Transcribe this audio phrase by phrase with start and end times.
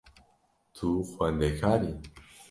[0.75, 1.91] Tu xwendekar î?